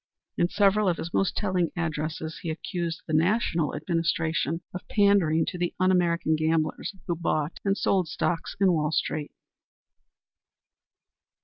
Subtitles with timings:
[0.35, 5.59] In several of his most telling addresses he accused the national administration of pandering to
[5.59, 9.31] the un American gamblers who bought and sold stocks in Wall street.